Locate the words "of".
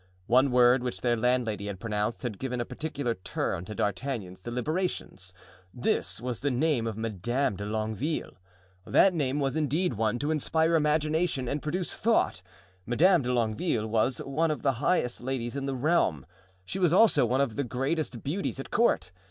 6.87-6.97, 14.49-14.63, 17.39-17.55